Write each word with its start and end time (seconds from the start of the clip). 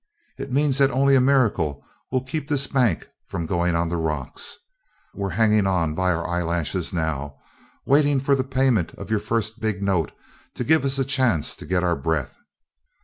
It 0.39 0.51
means 0.51 0.79
that 0.79 0.89
only 0.89 1.13
a 1.15 1.21
miracle 1.21 1.85
will 2.11 2.23
keep 2.23 2.47
this 2.47 2.65
bank 2.65 3.07
from 3.27 3.45
goin' 3.45 3.75
on 3.75 3.89
the 3.89 3.97
rocks. 3.97 4.57
We're 5.13 5.29
hangin' 5.29 5.67
on 5.67 5.93
by 5.93 6.11
our 6.11 6.27
eyelashes 6.27 6.91
now, 6.91 7.35
waiting 7.85 8.19
for 8.19 8.33
the 8.33 8.43
payment 8.43 8.95
of 8.95 9.11
your 9.11 9.19
first 9.19 9.59
big 9.59 9.83
note 9.83 10.11
to 10.55 10.63
give 10.63 10.85
us 10.85 10.97
a 10.97 11.05
chance 11.05 11.55
to 11.55 11.67
get 11.67 11.83
our 11.83 11.95
breath. 11.95 12.35